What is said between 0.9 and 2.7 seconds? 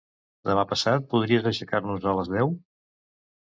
podries aixecar-nos a les deu?